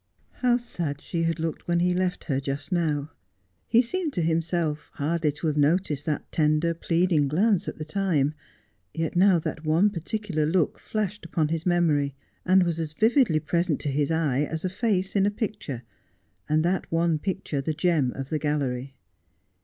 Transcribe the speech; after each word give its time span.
How 0.41 0.57
sad 0.57 0.99
she 0.99 1.25
had 1.25 1.39
looked 1.39 1.67
when 1.67 1.79
he 1.79 1.93
left 1.93 2.23
her 2.23 2.39
just 2.39 2.71
now. 2.71 3.11
He 3.67 3.83
seemed 3.83 4.13
to 4.13 4.23
himself 4.23 4.89
hardly 4.95 5.31
to 5.33 5.45
have 5.45 5.57
noticed 5.57 6.07
that 6.07 6.31
tender 6.31 6.73
pleading 6.73 7.27
glance 7.27 7.67
at 7.67 7.77
the 7.77 7.85
time; 7.85 8.33
yet 8.95 9.15
now 9.15 9.37
that 9.37 9.63
one 9.63 9.91
particular 9.91 10.47
look 10.47 10.79
flashed 10.79 11.23
upon 11.23 11.49
his 11.49 11.67
memory, 11.67 12.15
and 12.47 12.63
was 12.63 12.79
as 12.79 12.93
vividly 12.93 13.39
present 13.39 13.79
to 13.81 13.89
his 13.89 14.09
eye 14.09 14.39
as 14.41 14.65
a 14.65 14.69
face 14.69 15.15
in 15.15 15.27
a 15.27 15.29
picture, 15.29 15.83
and 16.49 16.65
that 16.65 16.91
one 16.91 17.19
picture 17.19 17.61
the 17.61 17.75
gem 17.75 18.11
of 18.15 18.29
the 18.29 18.39
gallery. 18.39 18.95